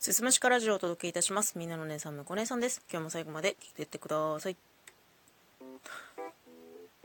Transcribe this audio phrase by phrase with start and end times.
[0.00, 1.58] すすむしかラジオをお届けいたします。
[1.58, 2.80] みんなの姉さん、むこ姉さんです。
[2.90, 4.56] 今日も最後まで聞いていってください。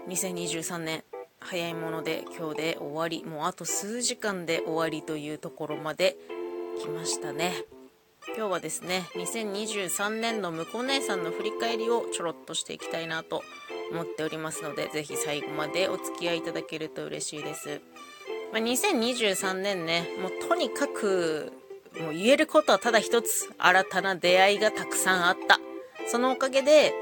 [0.08, 1.04] 2023年、
[1.42, 6.16] 早いもので今日で終わり、もうあと数時間で終わりというところまで
[6.82, 7.66] 来ましたね。
[8.28, 13.44] 今日はですね、2023年のむこ姉さんの振り返りをちょろっとしていきたいなと
[13.92, 17.82] 思っておりますので、ぜひ最後までお付き合いいただけると嬉しいです。
[18.54, 21.52] まあ、2023年ね、もうとにかく
[22.02, 25.60] もう言えることはただ一つ新たな出会いがたくさんあった。
[26.08, 26.94] そのおかげで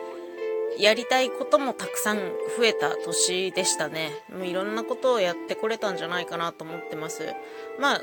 [0.78, 2.18] やりたいこともたくさん
[2.58, 4.12] 増えた年でしたね。
[4.32, 7.34] もういろんなことをやってこれたんじゃないかなと思ってます。
[7.80, 8.02] まあ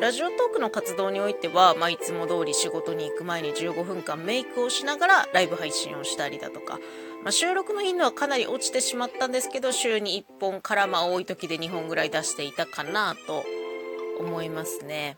[0.00, 6.78] ラジオトークの活動においては、まあ、いつも通り仕事に行く前に15分間メイクをしながらライブ配信をしたりだとか、
[7.22, 13.44] まあ、収録の頻度はかなり落ちてしまったんですけど週に1本からまあ多い時で2本ぐらい出していたかなと
[14.20, 15.16] 思いますね。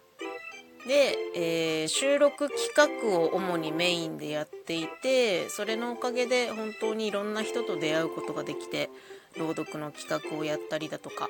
[0.89, 8.89] で、えー、収録企画を主にメインでやっていてそれのおかげで本当にいろんな人と出会うことができて
[9.39, 11.29] 朗読の企画をやったりだとか、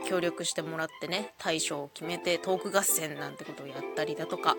[0.00, 4.56] うん、協力してもらってね大賞を決めてトーク合戦なんてことをやったりだとか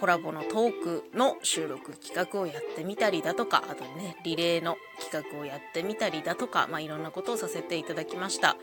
[0.00, 8.56] コラボのトークの収録企画をやってみたりだとかあとねリレーの企画をやってみたりだとか、まあ、いろんなことをさせていただきました。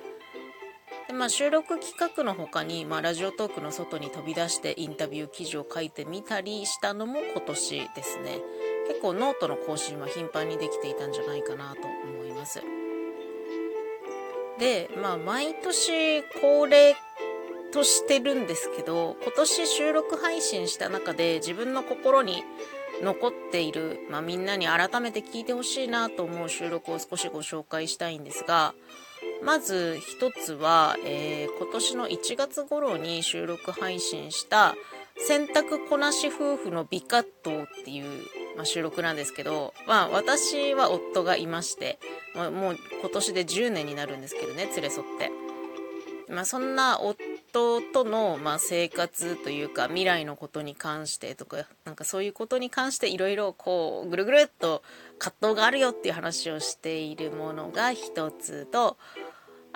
[1.11, 8.39] でまあ、収録企画の他に、まあ、ラジオトークの外に飛び出してインタビュー記事を書いてみたりしたのも今年ですね。
[8.87, 12.61] 結構ノートの更新は頻繁にできていたんじゃないかなと思います。
[14.57, 16.95] でまあ毎年恒例
[17.73, 22.41] としてるんですけど今年収録配信した中で自分の心に
[23.03, 28.73] 残っている、まあ、みんなに改めて聞いてほしいなと思う収録を少しご紹介したいんですが
[29.43, 34.75] まず一つは、えー、今年の1月頃に収録配信した
[35.27, 38.05] 洗濯こなし夫婦の美カットっていう、
[38.55, 41.99] まあ、収録なんですけど、まあ私は夫がいまして、
[42.35, 45.31] まあ、もう今年で10年になるんですけどね、連れ添って。
[46.31, 54.81] まあそんな夫との、まあ、生活というか未来のことに関してとか、なんかそういうことに関していろいろこうぐるぐるっと
[55.19, 58.97] 葛藤があるよっていう話をしているものが一つと、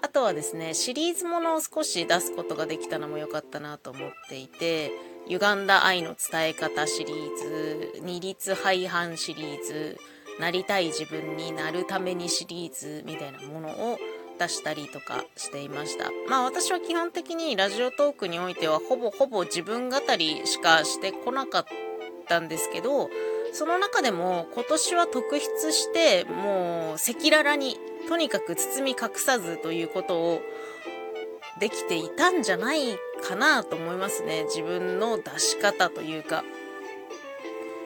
[0.01, 4.91] あとはですね、シリーズものを少し出すことができたのも良かったなと思っていて、
[5.27, 9.97] 歪んだ愛の伝え方シリーズ、二律背反シリーズ、
[10.39, 13.97] なりたい自分になるためにシリーズみたいなものを
[14.37, 16.11] 出したりとかしていました。
[16.29, 21.65] まあ私は基本的にラジオトークにおいてはほぼほぼ自分語りしかしてこなかっ
[22.27, 23.09] たんですけど、
[23.53, 30.41] その中でも今年は特筆してもう赤裸々にとにかく包み隠さずということを
[31.59, 34.43] できていたんじゃないかなと思いますね。
[34.45, 36.43] 自分の出し方というか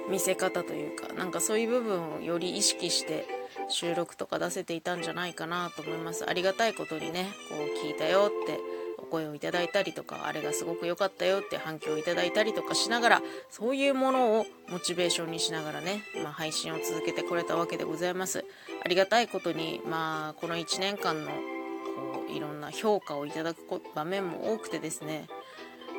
[0.10, 1.14] 見せ方というか。
[1.14, 3.28] なんかそういう部分をより意識して
[3.70, 6.28] 収録とか出せていたんじゃないかなと思います。
[6.28, 8.60] ありがたいことにねこう聞いたよって
[9.00, 18.46] お声をいただいたりとかあれがすごく良かったよって反響をいただいたりとかしながらそういうものをモチベーションにしながらね、まあ、配信を続けてこれたわけでございます。
[18.84, 23.60] ありがたいことにまあこの1年間のこういろんな評価をいただく
[23.96, 25.28] 場面も多くてですね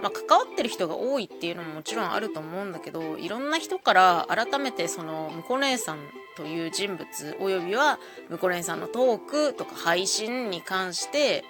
[0.03, 5.99] まあ、関わってる人が多いっていうのももちろんあると思うんだけどいろんな人から改めてそのむこ姉さん
[6.37, 11.45] という人物およびはむこ姉さんのトークとか配信に関して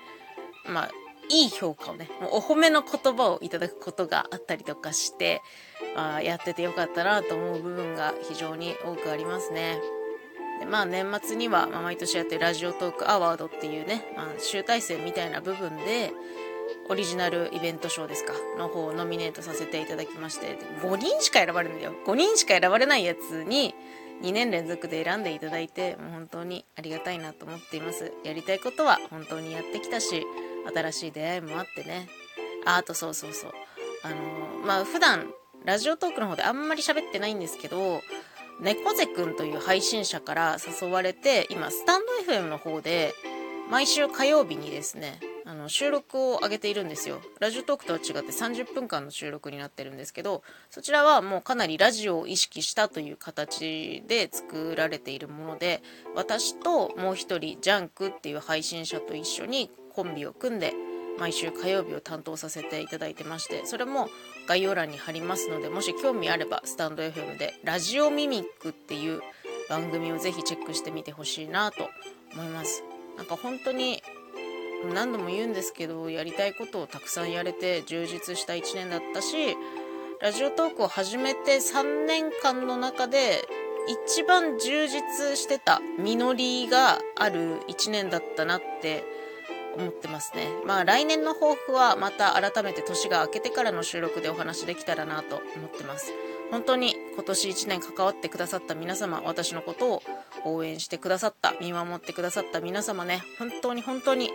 [0.66, 0.90] まあ
[1.30, 5.42] いい評価をね、もうお褒めの言葉をいただくことがあったりとかして、
[5.96, 9.80] あやっててよかったなと思う部分が非常に多くありますね。
[10.58, 16.12] でまあ年末には、まあ、毎年やってるラジオトークアワードっていうね、まあ、集大成みたいな部分で、
[16.88, 21.94] オリジナルイベント賞ですかの方をノミネートさせていただきまして、5人しか選ばれないんだよ。
[22.06, 23.74] 5人しか選ばれないやつに、
[24.22, 28.12] 2年連続で選んでいただいて、もう本当にありがたいなと思っています。
[28.24, 30.26] やりたいことは本当にやってきたし、
[30.72, 32.08] 新しい出会いもあってね。
[32.64, 33.52] あ、あとそうそうそう。
[34.02, 35.32] あのー、まあ、普段、
[35.64, 38.02] ラジオトークの方であんまり喋ってないんですけど、
[38.60, 43.14] 猫背くんという配信者から誘われて、今、スタンド FM の方で、
[43.70, 47.20] 毎週火曜日にですね、あの収録を上げているんですよ。
[47.40, 55.82] ラジオトークとは違って30分間の収録になってるんですけど、そちらはもうかなりラジオを意識したという形で作られているもので、
[56.14, 60.72] 私ともう一人、ジャンクっていう配信者と一緒にコンビを組んで
[61.18, 64.08] 毎週火曜日を担当させていただいてましてそれも
[64.48, 69.20] 概要欄に貼りますのでもし興味あればスタンド FM でラジオミミックっていう
[69.68, 71.88] 番組をぜひチェックしてみてほしいなと
[72.32, 72.82] 思います。
[73.16, 74.02] なんか本当に
[74.94, 79.56] 何度も言うんですけどやりたいことをたくさんやれて充実した1年だったし
[80.22, 83.46] ラジオトークを始めて3年間の中で
[84.06, 89.04] 一番充実してた実りがある1年だったなって
[89.76, 90.48] 思ってますね。
[90.66, 96.12] まあ来年の抱負はまた改めて年が明けてからの収録でお話できたらなと思ってます。
[96.50, 100.02] 本当に今年1年関わってくださった皆様、私のことを
[100.44, 104.30] 応援してくださった、見守ってくださった皆様ね、本当に本当に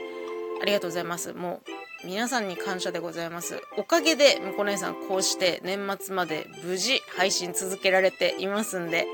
[0.61, 1.33] ありがとうございます。
[1.33, 1.61] も
[2.03, 3.61] う皆さんに感謝でございます。
[3.77, 9.07] おかげで、むこ姉さんこうして年末まで無事配信続けられていますんで、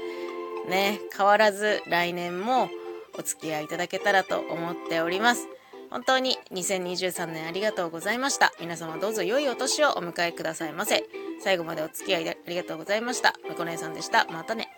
[0.68, 2.70] ね、変わらず来年も
[3.18, 5.48] お付き合いいただけたらと思っております。
[5.92, 8.54] 本当に2023年ありがとうございました。
[8.62, 11.04] 皆様どうぞ良いお年をお迎えくださいませ。
[11.44, 13.34] 最後までお付き合いありがとうございました。
[13.48, 14.26] むこ姉さんでした。
[14.32, 14.70] またね。